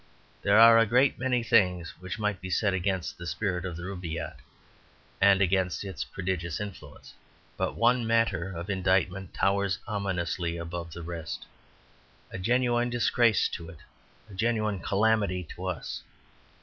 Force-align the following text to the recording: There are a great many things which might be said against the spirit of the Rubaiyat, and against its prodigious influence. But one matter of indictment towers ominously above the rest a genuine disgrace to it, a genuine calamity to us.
There 0.41 0.57
are 0.57 0.79
a 0.79 0.87
great 0.87 1.19
many 1.19 1.43
things 1.43 1.91
which 1.99 2.17
might 2.17 2.41
be 2.41 2.49
said 2.49 2.73
against 2.73 3.19
the 3.19 3.27
spirit 3.27 3.65
of 3.65 3.77
the 3.77 3.83
Rubaiyat, 3.83 4.37
and 5.21 5.41
against 5.43 5.83
its 5.83 6.03
prodigious 6.03 6.59
influence. 6.59 7.13
But 7.55 7.75
one 7.75 8.07
matter 8.07 8.51
of 8.51 8.67
indictment 8.67 9.31
towers 9.35 9.77
ominously 9.87 10.57
above 10.57 10.93
the 10.93 11.03
rest 11.03 11.45
a 12.31 12.39
genuine 12.39 12.89
disgrace 12.89 13.47
to 13.49 13.69
it, 13.69 13.77
a 14.27 14.33
genuine 14.33 14.79
calamity 14.79 15.43
to 15.53 15.67
us. 15.67 16.01